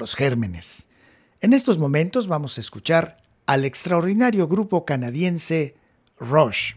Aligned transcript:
los 0.00 0.16
gérmenes. 0.16 0.88
En 1.40 1.52
estos 1.52 1.78
momentos 1.78 2.26
vamos 2.26 2.58
a 2.58 2.60
escuchar 2.60 3.18
al 3.46 3.64
extraordinario 3.64 4.48
grupo 4.48 4.84
canadiense 4.84 5.76
Rush. 6.18 6.72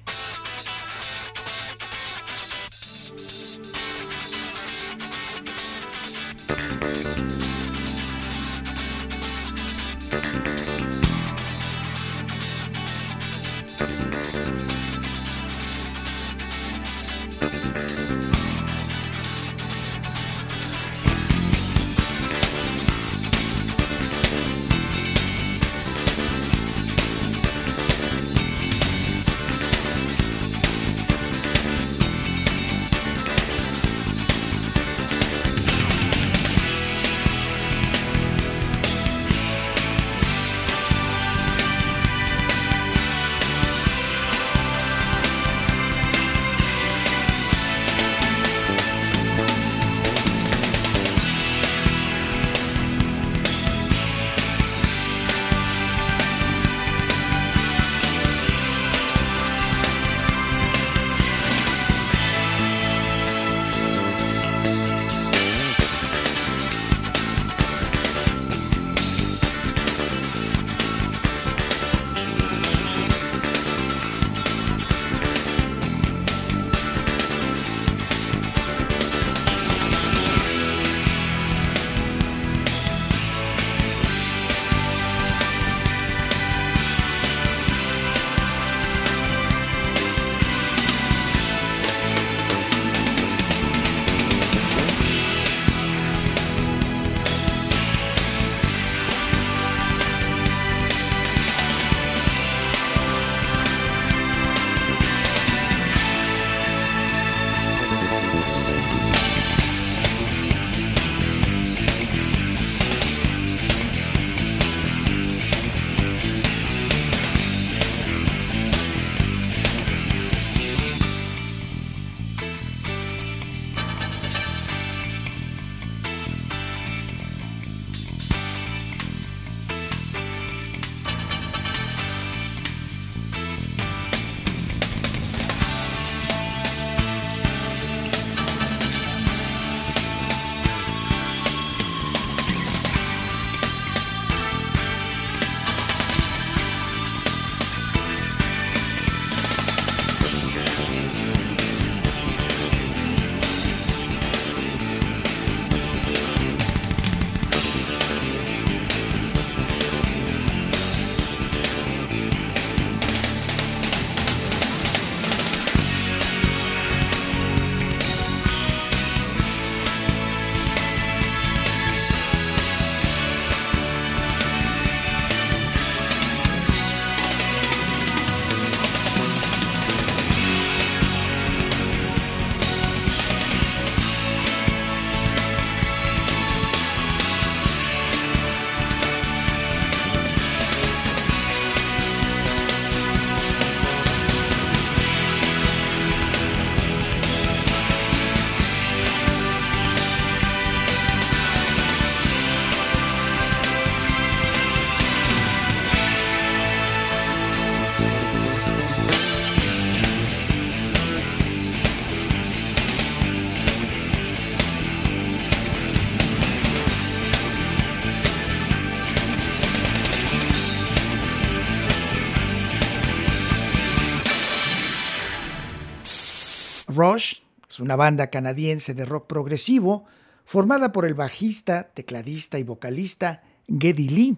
Rush 227.03 227.39
es 227.69 227.81
una 227.81 227.97
banda 227.97 228.27
canadiense 228.27 228.93
de 228.93 229.03
rock 229.03 229.27
progresivo 229.27 230.05
formada 230.45 230.93
por 230.93 231.05
el 231.05 231.15
bajista, 231.15 231.91
tecladista 231.93 232.59
y 232.59 232.63
vocalista 232.63 233.43
Geddy 233.67 234.07
Lee, 234.07 234.37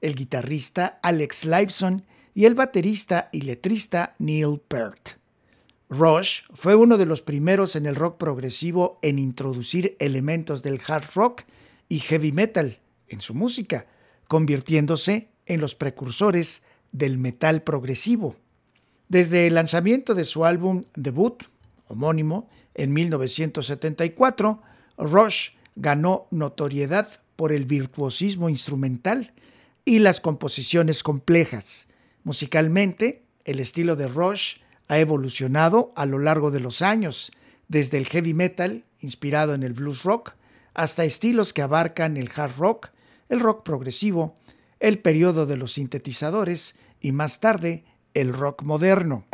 el 0.00 0.16
guitarrista 0.16 0.98
Alex 1.04 1.44
Lifeson 1.44 2.04
y 2.34 2.46
el 2.46 2.56
baterista 2.56 3.28
y 3.30 3.42
letrista 3.42 4.16
Neil 4.18 4.60
Peart. 4.66 5.20
Rush 5.88 6.40
fue 6.52 6.74
uno 6.74 6.98
de 6.98 7.06
los 7.06 7.22
primeros 7.22 7.76
en 7.76 7.86
el 7.86 7.94
rock 7.94 8.16
progresivo 8.16 8.98
en 9.02 9.20
introducir 9.20 9.96
elementos 10.00 10.64
del 10.64 10.80
hard 10.84 11.06
rock 11.14 11.42
y 11.88 12.00
heavy 12.00 12.32
metal 12.32 12.80
en 13.06 13.20
su 13.20 13.34
música, 13.34 13.86
convirtiéndose 14.26 15.28
en 15.46 15.60
los 15.60 15.76
precursores 15.76 16.64
del 16.90 17.18
metal 17.18 17.62
progresivo. 17.62 18.34
Desde 19.08 19.46
el 19.46 19.54
lanzamiento 19.54 20.16
de 20.16 20.24
su 20.24 20.44
álbum 20.44 20.82
debut, 20.96 21.44
homónimo, 21.90 22.48
en 22.74 22.92
1974, 22.92 24.62
Rush 24.96 25.50
ganó 25.76 26.26
notoriedad 26.30 27.20
por 27.36 27.52
el 27.52 27.64
virtuosismo 27.64 28.48
instrumental 28.48 29.32
y 29.84 29.98
las 29.98 30.20
composiciones 30.20 31.02
complejas. 31.02 31.88
Musicalmente, 32.22 33.24
el 33.44 33.60
estilo 33.60 33.96
de 33.96 34.08
Rush 34.08 34.58
ha 34.88 34.98
evolucionado 34.98 35.92
a 35.96 36.06
lo 36.06 36.18
largo 36.18 36.50
de 36.50 36.60
los 36.60 36.82
años, 36.82 37.32
desde 37.68 37.98
el 37.98 38.06
heavy 38.06 38.34
metal, 38.34 38.84
inspirado 39.00 39.54
en 39.54 39.62
el 39.62 39.72
blues 39.72 40.02
rock, 40.02 40.34
hasta 40.74 41.04
estilos 41.04 41.52
que 41.52 41.62
abarcan 41.62 42.16
el 42.16 42.30
hard 42.34 42.56
rock, 42.56 42.90
el 43.28 43.40
rock 43.40 43.64
progresivo, 43.64 44.34
el 44.78 44.98
periodo 44.98 45.46
de 45.46 45.56
los 45.56 45.72
sintetizadores 45.72 46.76
y 47.00 47.12
más 47.12 47.40
tarde 47.40 47.84
el 48.14 48.32
rock 48.32 48.62
moderno. 48.62 49.24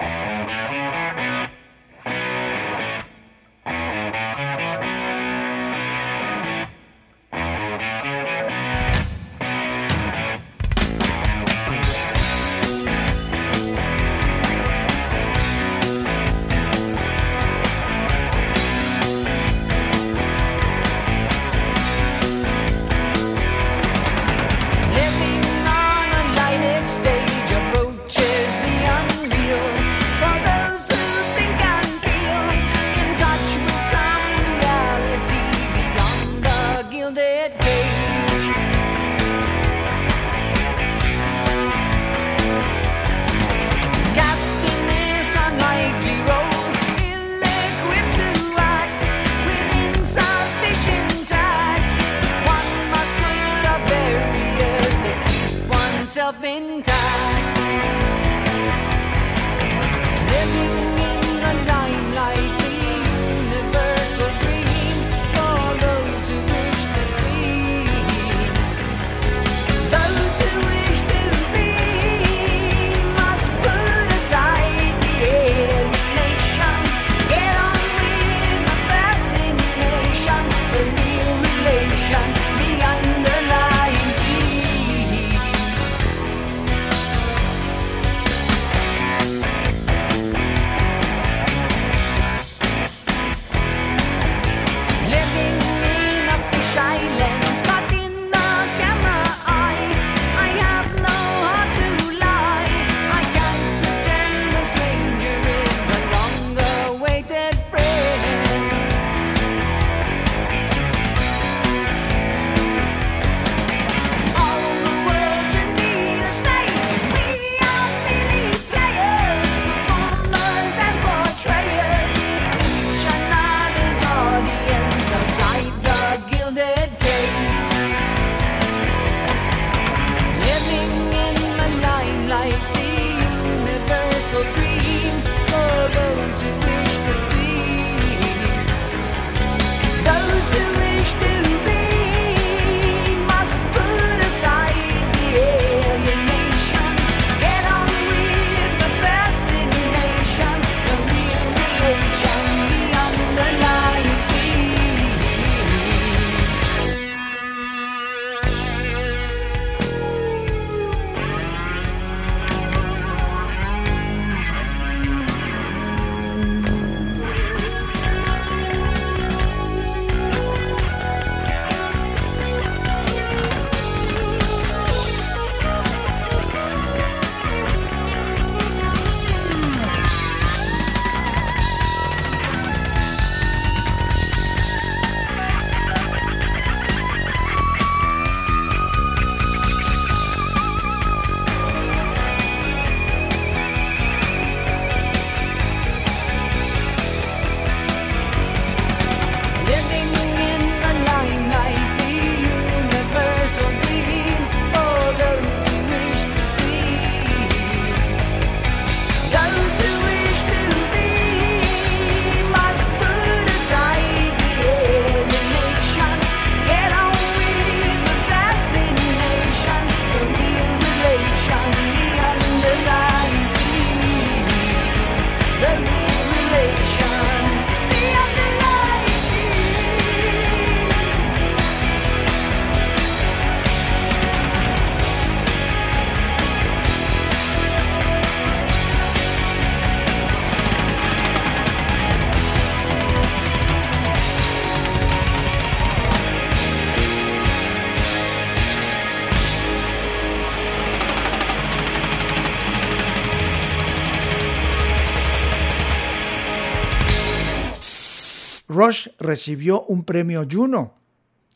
Rush 258.86 259.08
recibió 259.18 259.82
un 259.82 260.04
premio 260.04 260.46
Juno 260.48 260.94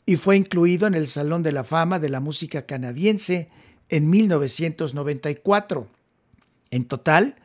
y 0.05 0.17
fue 0.17 0.35
incluido 0.35 0.85
en 0.85 0.95
el 0.95 1.07
Salón 1.07 1.43
de 1.43 1.53
la 1.53 1.63
Fama 1.63 1.97
de 1.97 2.09
la 2.09 2.19
Música 2.19 2.65
Canadiense 2.65 3.49
en 3.87 4.09
1994. 4.09 5.87
En 6.71 6.85
total, 6.89 7.37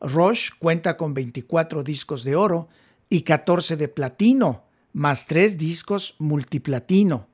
Rush 0.00 0.50
cuenta 0.60 0.96
con 0.96 1.12
24 1.12 1.82
discos 1.82 2.22
de 2.22 2.36
oro 2.36 2.68
y 3.08 3.22
14 3.22 3.76
de 3.76 3.88
platino, 3.88 4.62
más 4.92 5.26
tres 5.26 5.58
discos 5.58 6.14
multiplatino. 6.20 7.26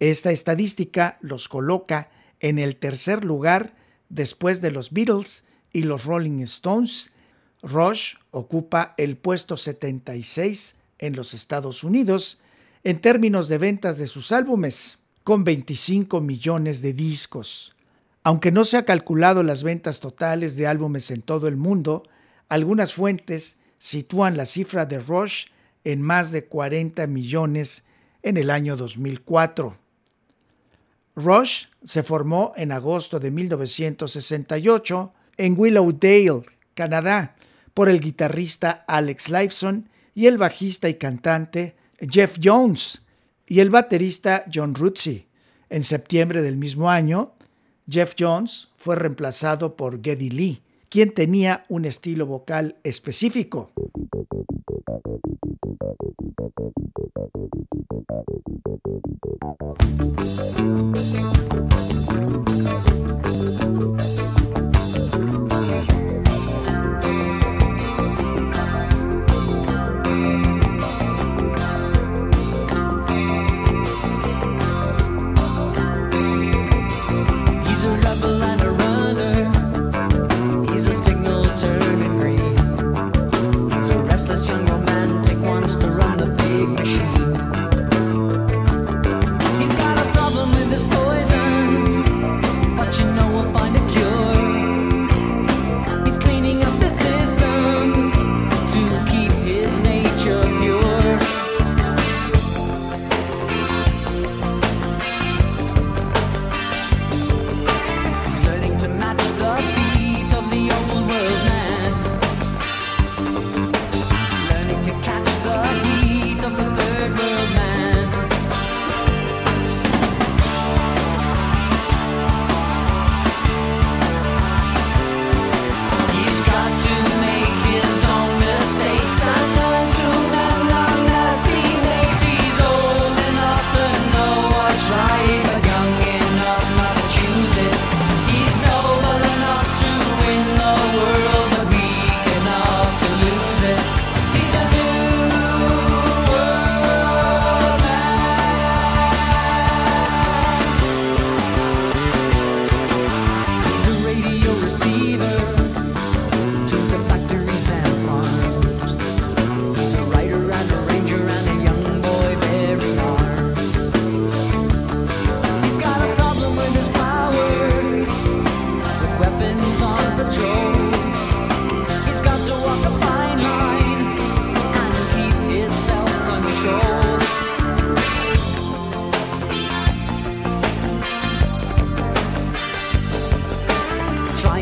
Esta 0.00 0.32
estadística 0.32 1.16
los 1.20 1.46
coloca 1.46 2.10
en 2.40 2.58
el 2.58 2.74
tercer 2.74 3.24
lugar 3.24 3.72
después 4.08 4.60
de 4.60 4.72
los 4.72 4.90
Beatles 4.90 5.44
y 5.72 5.84
los 5.84 6.06
Rolling 6.06 6.40
Stones. 6.40 7.12
Rush 7.62 8.16
ocupa 8.32 8.94
el 8.98 9.16
puesto 9.16 9.56
76 9.56 10.81
en 11.02 11.14
los 11.14 11.34
Estados 11.34 11.84
Unidos 11.84 12.38
en 12.84 13.00
términos 13.00 13.48
de 13.48 13.58
ventas 13.58 13.98
de 13.98 14.06
sus 14.06 14.32
álbumes, 14.32 15.00
con 15.24 15.44
25 15.44 16.20
millones 16.20 16.80
de 16.80 16.94
discos. 16.94 17.74
Aunque 18.24 18.50
no 18.50 18.64
se 18.64 18.76
ha 18.76 18.84
calculado 18.84 19.42
las 19.42 19.62
ventas 19.62 20.00
totales 20.00 20.56
de 20.56 20.66
álbumes 20.66 21.10
en 21.10 21.22
todo 21.22 21.48
el 21.48 21.56
mundo, 21.56 22.04
algunas 22.48 22.94
fuentes 22.94 23.60
sitúan 23.78 24.36
la 24.36 24.46
cifra 24.46 24.86
de 24.86 25.00
Rush 25.00 25.46
en 25.84 26.02
más 26.02 26.30
de 26.30 26.44
40 26.46 27.06
millones 27.08 27.84
en 28.22 28.36
el 28.36 28.50
año 28.50 28.76
2004. 28.76 29.76
Rush 31.16 31.66
se 31.84 32.02
formó 32.02 32.52
en 32.56 32.72
agosto 32.72 33.20
de 33.20 33.30
1968 33.30 35.12
en 35.36 35.58
Willowdale, 35.58 36.42
Canadá, 36.74 37.36
por 37.74 37.88
el 37.88 38.00
guitarrista 38.00 38.84
Alex 38.86 39.28
Lifeson 39.28 39.88
y 40.14 40.26
el 40.26 40.38
bajista 40.38 40.88
y 40.88 40.94
cantante 40.94 41.74
Jeff 42.00 42.38
Jones 42.42 43.02
y 43.46 43.60
el 43.60 43.70
baterista 43.70 44.44
John 44.52 44.74
Rutsey. 44.74 45.26
En 45.68 45.84
septiembre 45.84 46.42
del 46.42 46.56
mismo 46.56 46.90
año, 46.90 47.32
Jeff 47.88 48.14
Jones 48.18 48.68
fue 48.76 48.96
reemplazado 48.96 49.76
por 49.76 50.02
Geddy 50.02 50.30
Lee, 50.30 50.62
quien 50.88 51.12
tenía 51.12 51.64
un 51.68 51.84
estilo 51.84 52.26
vocal 52.26 52.76
específico. 52.84 53.70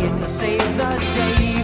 to 0.08 0.26
save 0.26 0.76
the 0.78 0.98
day 1.12 1.62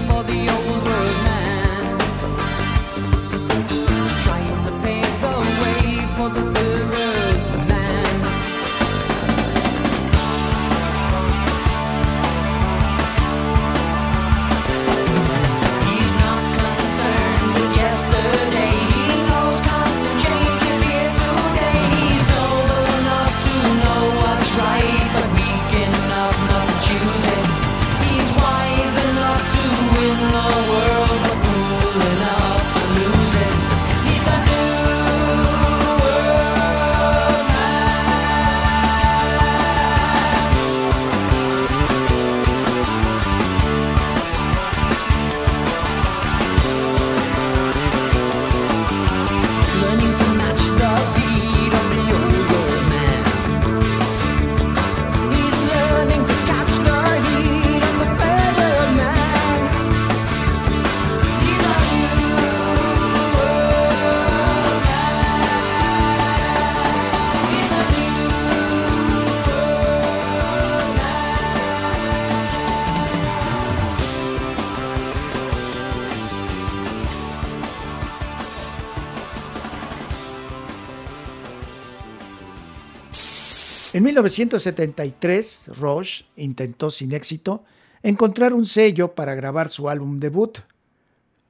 1973, 84.23 85.69
Rush 85.79 86.23
intentó 86.37 86.91
sin 86.91 87.13
éxito 87.13 87.65
encontrar 88.03 88.55
un 88.55 88.65
sello 88.65 89.15
para 89.15 89.35
grabar 89.35 89.69
su 89.69 89.89
álbum 89.89 90.21
debut. 90.21 90.59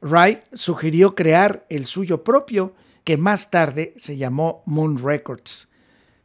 Wright 0.00 0.40
sugirió 0.52 1.14
crear 1.14 1.64
el 1.68 1.86
suyo 1.86 2.24
propio, 2.24 2.74
que 3.04 3.16
más 3.16 3.50
tarde 3.50 3.94
se 3.96 4.16
llamó 4.16 4.62
Moon 4.66 4.98
Records. 4.98 5.68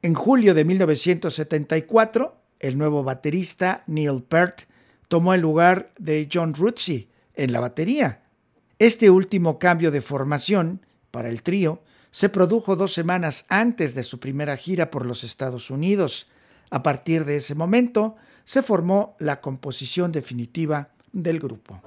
En 0.01 0.15
julio 0.15 0.53
de 0.53 0.65
1974, 0.65 2.35
el 2.59 2.77
nuevo 2.77 3.03
baterista 3.03 3.83
Neil 3.85 4.23
Peart 4.23 4.61
tomó 5.07 5.33
el 5.33 5.41
lugar 5.41 5.91
de 5.99 6.27
John 6.31 6.55
Rutsey 6.55 7.09
en 7.35 7.51
la 7.51 7.59
batería. 7.59 8.23
Este 8.79 9.11
último 9.11 9.59
cambio 9.59 9.91
de 9.91 10.01
formación 10.01 10.83
para 11.11 11.29
el 11.29 11.43
trío 11.43 11.83
se 12.09 12.29
produjo 12.29 12.75
dos 12.75 12.93
semanas 12.93 13.45
antes 13.47 13.93
de 13.93 14.03
su 14.03 14.19
primera 14.19 14.57
gira 14.57 14.89
por 14.89 15.05
los 15.05 15.23
Estados 15.23 15.69
Unidos. 15.69 16.30
A 16.71 16.81
partir 16.81 17.25
de 17.25 17.37
ese 17.37 17.53
momento, 17.53 18.15
se 18.45 18.63
formó 18.63 19.15
la 19.19 19.41
composición 19.41 20.11
definitiva 20.11 20.89
del 21.11 21.39
grupo. 21.39 21.81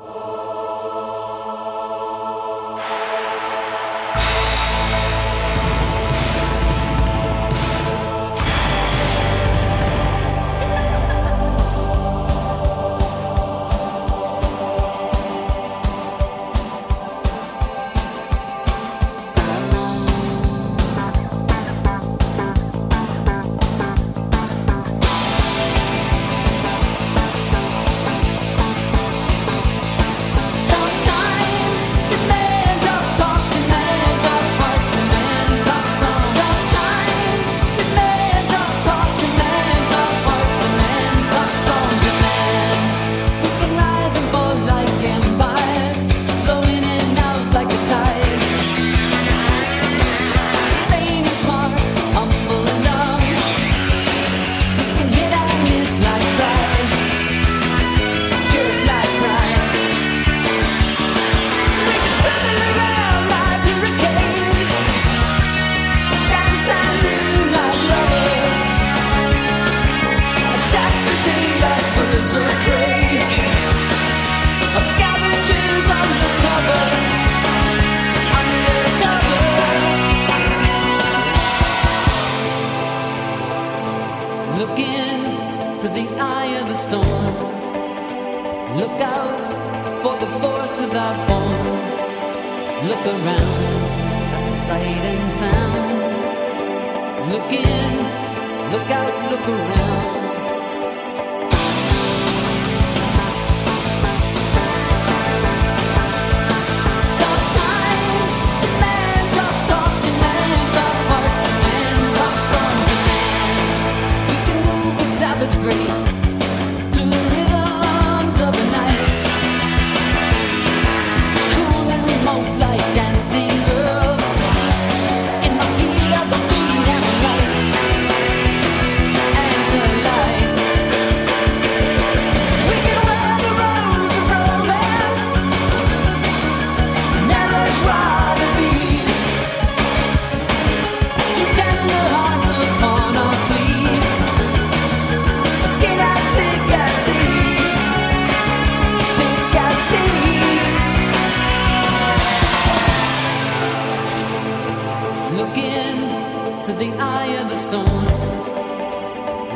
thunderstorm. 157.55 157.87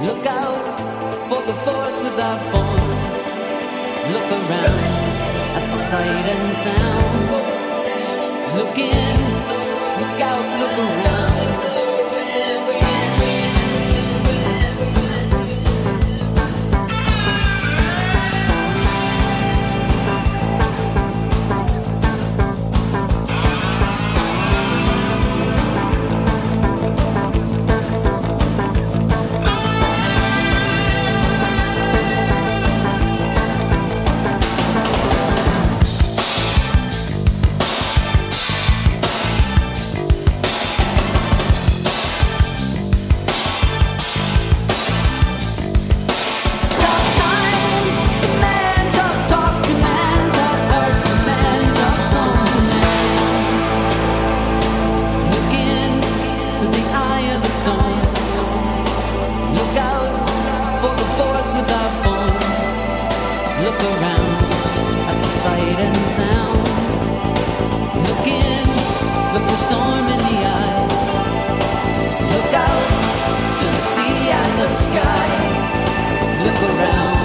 Look 0.05 0.25
out 0.27 1.29
for 1.29 1.43
the 1.43 1.55
forest 1.55 2.03
without 2.03 2.41
form. 2.53 2.89
Look 4.13 4.31
around 4.31 4.81
at 5.59 5.73
the 5.73 5.79
sight 5.79 6.27
and 6.35 6.57
sound. 6.57 7.29
Look 8.57 8.79
in, 8.79 9.17
look 10.01 10.21
out, 10.21 10.61
look 10.61 10.79
around. 10.79 11.78
and 65.81 66.09
sound. 66.09 66.59
Look 68.09 68.27
in, 68.27 68.67
look 69.33 69.47
the 69.47 69.59
storm 69.67 70.07
in 70.15 70.19
the 70.29 70.39
eye. 70.59 70.87
Look 72.35 72.53
out 72.67 72.89
to 73.61 73.67
the 73.77 73.85
sea 73.93 74.31
and 74.41 74.53
the 74.63 74.69
sky. 74.69 75.29
Look 76.45 76.61
around 76.71 77.19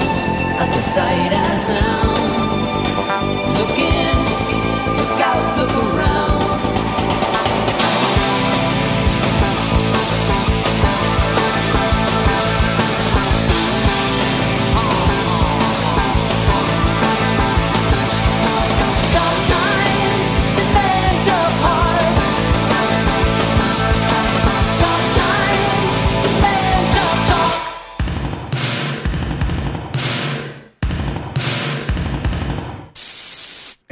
at 0.62 0.70
the 0.76 0.84
sight 0.84 1.32
and 1.32 1.62
sound. 1.62 2.22
Look 3.58 3.78
in, 3.80 4.18
look 4.98 5.20
out, 5.20 5.58
look 5.58 5.76
around. 5.86 6.43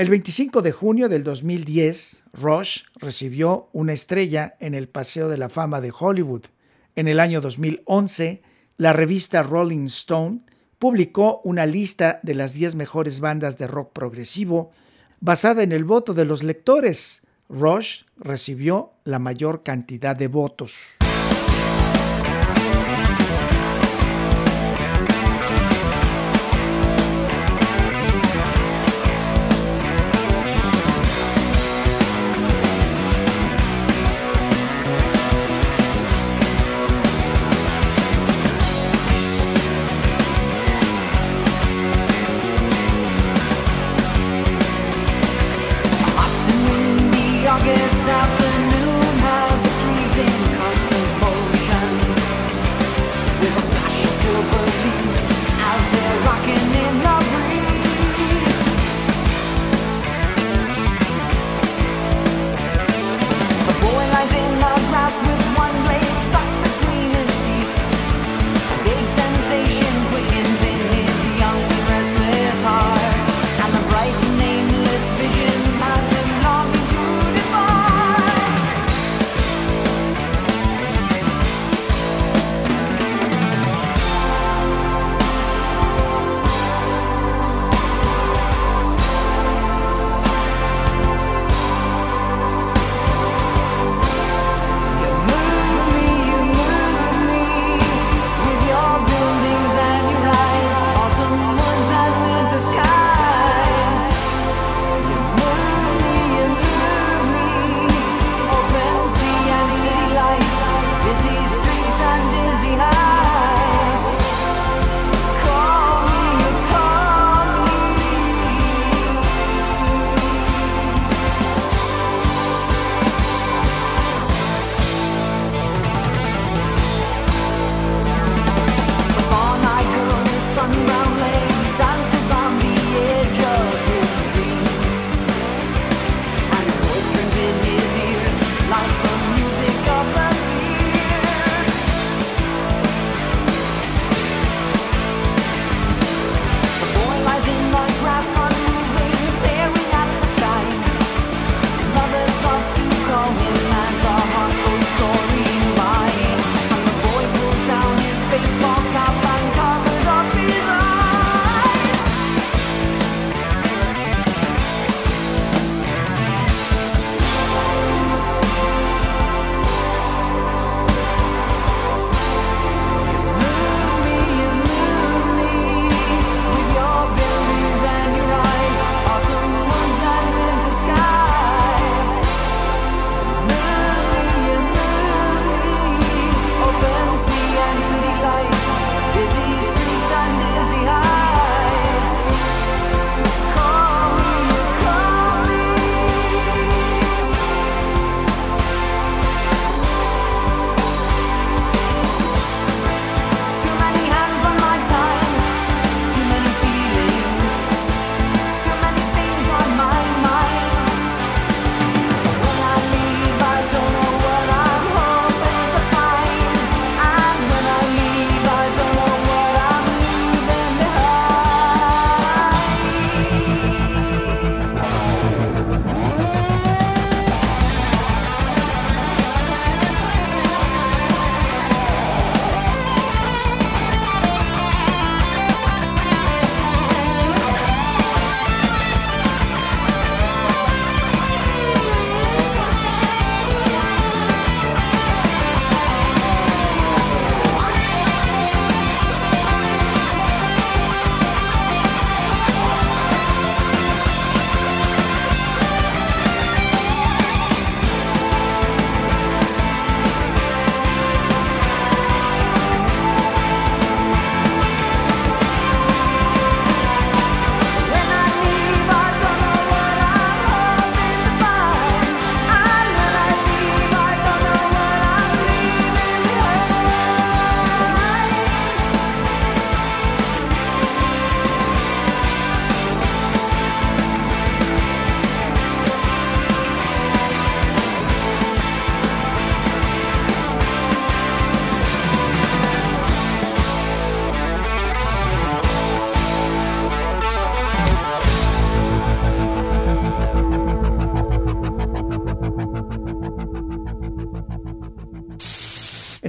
El 0.01 0.09
25 0.09 0.63
de 0.63 0.71
junio 0.71 1.09
del 1.09 1.23
2010, 1.23 2.23
Rush 2.33 2.85
recibió 2.95 3.69
una 3.71 3.93
estrella 3.93 4.55
en 4.59 4.73
el 4.73 4.89
Paseo 4.89 5.29
de 5.29 5.37
la 5.37 5.47
Fama 5.47 5.79
de 5.79 5.93
Hollywood. 5.95 6.45
En 6.95 7.07
el 7.07 7.19
año 7.19 7.39
2011, 7.39 8.41
la 8.77 8.93
revista 8.93 9.43
Rolling 9.43 9.85
Stone 9.85 10.39
publicó 10.79 11.41
una 11.43 11.67
lista 11.67 12.19
de 12.23 12.33
las 12.33 12.55
10 12.55 12.73
mejores 12.73 13.19
bandas 13.19 13.59
de 13.59 13.67
rock 13.67 13.93
progresivo 13.93 14.71
basada 15.19 15.61
en 15.61 15.71
el 15.71 15.83
voto 15.83 16.15
de 16.15 16.25
los 16.25 16.41
lectores. 16.41 17.21
Rush 17.47 18.05
recibió 18.17 18.93
la 19.03 19.19
mayor 19.19 19.61
cantidad 19.61 20.15
de 20.15 20.29
votos. 20.29 20.95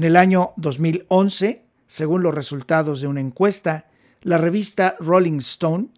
En 0.03 0.07
el 0.07 0.17
año 0.17 0.53
2011, 0.57 1.63
según 1.87 2.25
los 2.25 2.35
resultados 2.35 3.01
de 3.01 3.07
una 3.07 3.21
encuesta, 3.21 3.89
la 4.23 4.37
revista 4.37 4.97
Rolling 4.99 5.39
Stone 5.39 5.91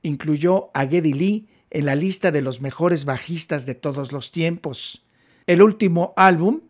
incluyó 0.00 0.70
a 0.72 0.86
Geddy 0.86 1.12
Lee 1.12 1.48
en 1.68 1.84
la 1.84 1.94
lista 1.94 2.30
de 2.30 2.40
los 2.40 2.62
mejores 2.62 3.04
bajistas 3.04 3.66
de 3.66 3.74
todos 3.74 4.12
los 4.12 4.32
tiempos. 4.32 5.04
El 5.46 5.60
último 5.60 6.14
álbum, 6.16 6.62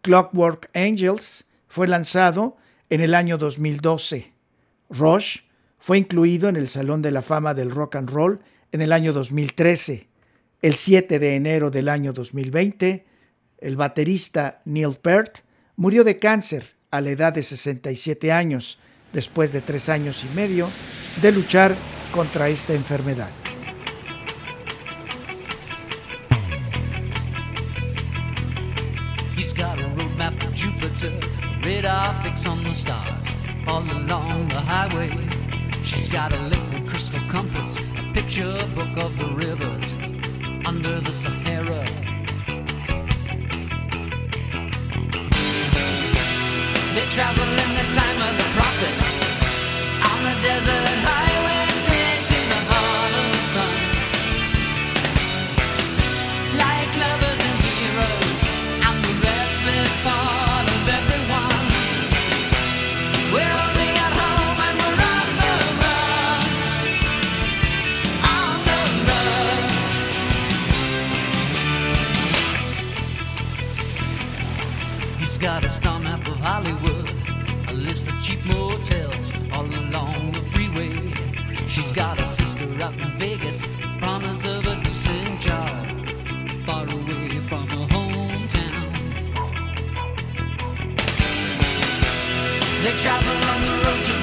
Clockwork 0.00 0.70
Angels, 0.72 1.44
fue 1.68 1.86
lanzado 1.86 2.56
en 2.88 3.02
el 3.02 3.14
año 3.14 3.36
2012. 3.36 4.32
Rush 4.88 5.40
fue 5.78 5.98
incluido 5.98 6.48
en 6.48 6.56
el 6.56 6.68
Salón 6.68 7.02
de 7.02 7.10
la 7.10 7.20
Fama 7.20 7.52
del 7.52 7.70
Rock 7.70 7.96
and 7.96 8.08
Roll 8.08 8.40
en 8.72 8.80
el 8.80 8.92
año 8.92 9.12
2013. 9.12 10.08
El 10.62 10.74
7 10.74 11.18
de 11.18 11.36
enero 11.36 11.70
del 11.70 11.90
año 11.90 12.14
2020, 12.14 13.04
el 13.58 13.76
baterista 13.76 14.62
Neil 14.64 14.94
Peart 14.94 15.40
murió 15.76 16.04
de 16.04 16.18
cáncer 16.18 16.74
a 16.90 17.00
la 17.00 17.10
edad 17.10 17.32
de 17.32 17.42
67 17.42 18.32
años, 18.32 18.78
después 19.12 19.52
de 19.52 19.60
tres 19.60 19.88
años 19.88 20.24
y 20.24 20.34
medio 20.34 20.68
de 21.22 21.32
luchar 21.32 21.74
contra 22.12 22.48
esta 22.48 22.74
enfermedad. 22.74 23.30
Picture 38.12 38.66
book 38.74 38.98
of 38.98 39.16
the 39.18 39.26
rivers 39.36 39.94
under 40.66 41.00
the. 41.00 41.79
They 47.00 47.06
travel 47.06 47.44
in 47.44 47.70
the 47.80 47.86
time 47.96 48.20
of 48.28 48.36
the 48.36 48.48
prophets. 48.52 49.06
On 50.04 50.22
the 50.22 50.36
desert 50.42 50.86
highway 51.00 51.29
run. 75.30 75.38
He's 75.38 75.38
got 75.38 75.64
a 75.64 75.70
star 75.70 76.00
map 76.00 76.26
of 76.26 76.36
Hollywood, 76.40 77.10
a 77.68 77.72
list 77.72 78.08
of 78.08 78.22
cheap 78.22 78.44
motels 78.46 79.32
all 79.52 79.64
along 79.64 80.32
the 80.32 80.40
freeway. 80.40 81.12
She's 81.68 81.92
got 81.92 82.20
a 82.20 82.26
sister 82.26 82.66
out 82.82 82.94
in 82.94 83.18
Vegas, 83.18 83.66
promise 83.98 84.44
of 84.46 84.66
a 84.66 84.76
decent 84.82 85.40
job, 85.40 85.86
far 86.66 86.84
away 86.84 87.28
from 87.48 87.68
her 87.68 87.86
hometown. 87.94 88.92
They 92.82 92.92
travel 93.02 93.38
on 93.52 93.60
the 93.62 93.74
road 93.84 94.04
to 94.04 94.19